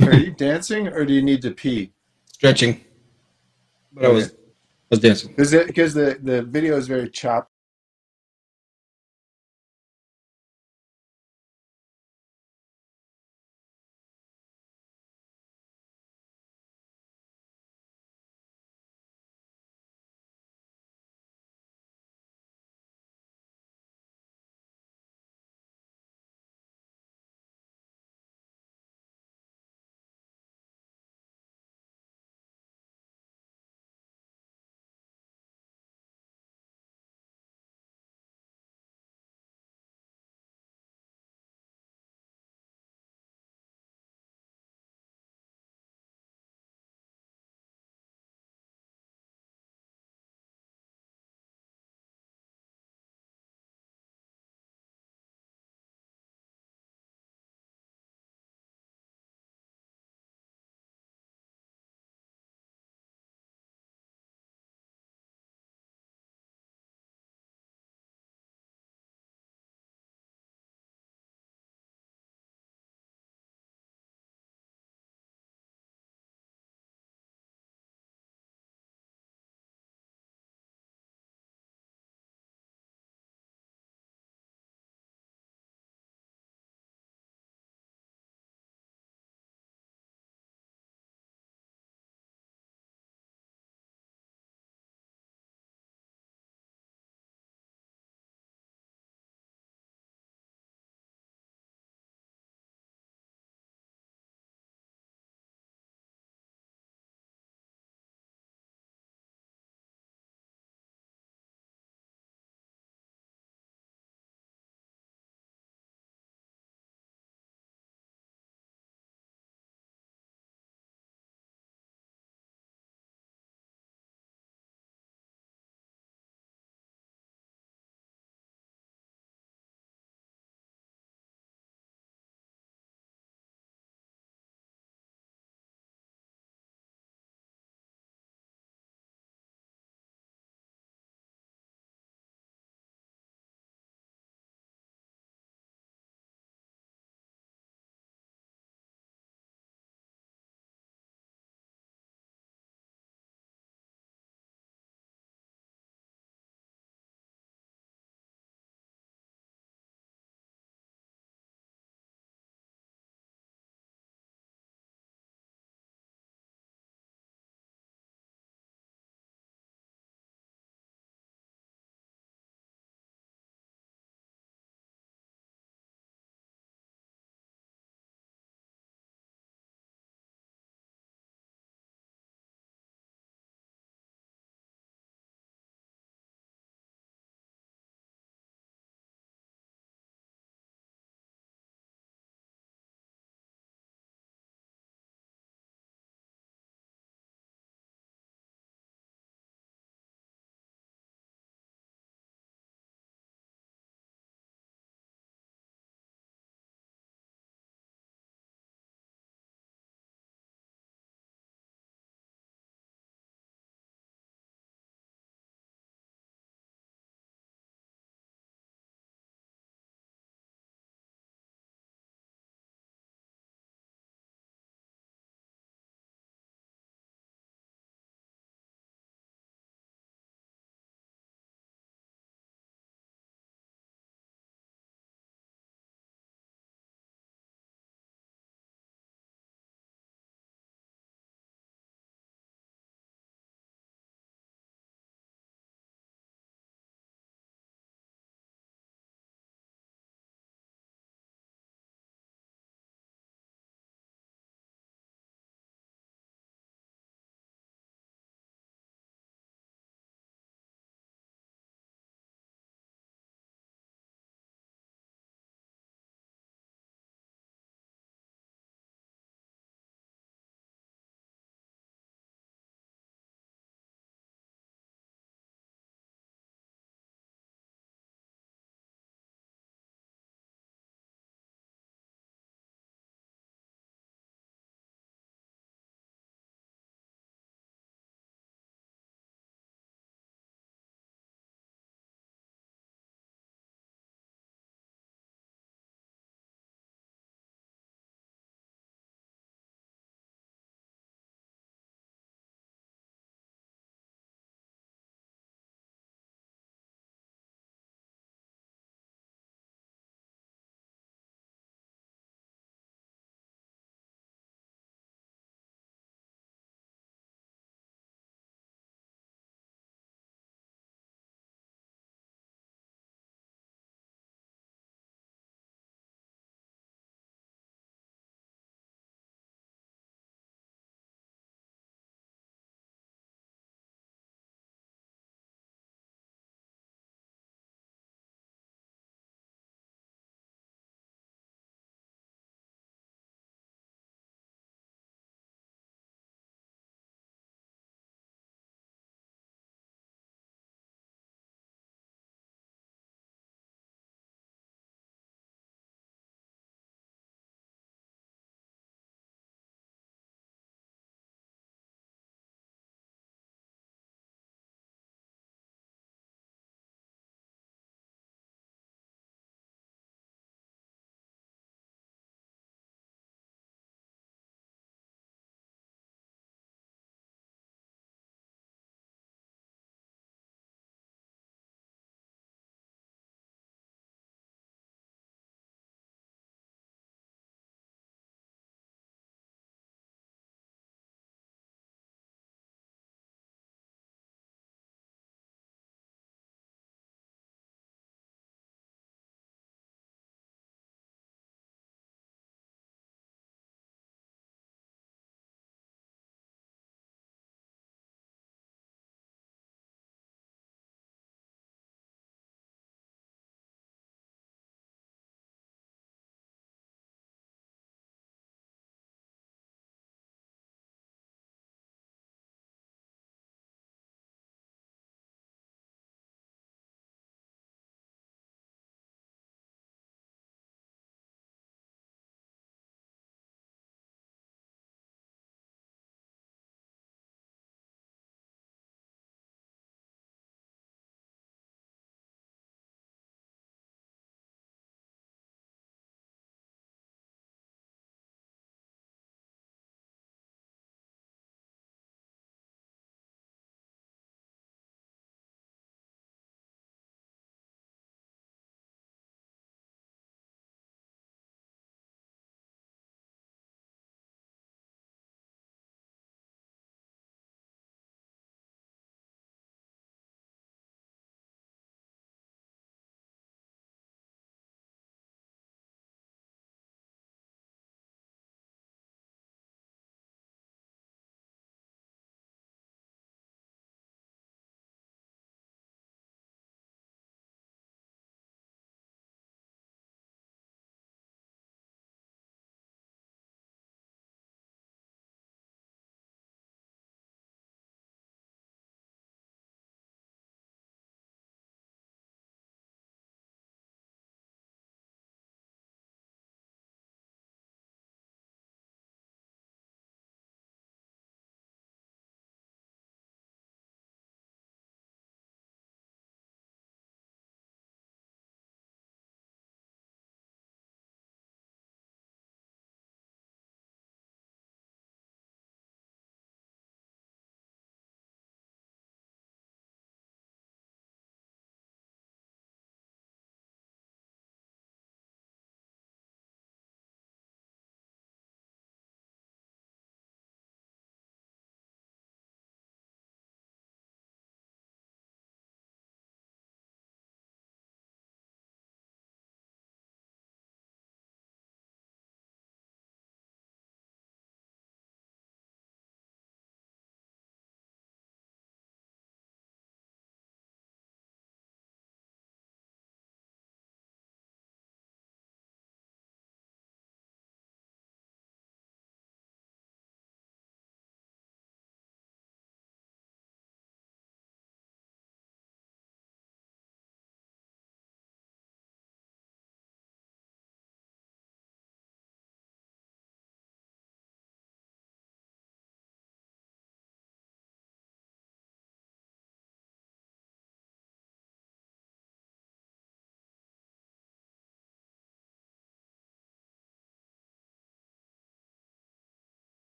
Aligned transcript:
Are 0.00 0.14
you 0.14 0.30
dancing 0.30 0.88
or 0.88 1.04
do 1.04 1.12
you 1.12 1.22
need 1.22 1.42
to 1.42 1.50
pee? 1.50 1.92
Stretching. 2.32 2.80
But 3.92 4.04
I 4.04 4.08
was 4.08 4.30
I 4.30 4.34
was 4.90 5.00
dancing. 5.00 5.34
Because 5.36 5.94
the, 5.94 6.18
the 6.22 6.42
video 6.42 6.76
is 6.76 6.86
very 6.86 7.10
chop 7.10 7.50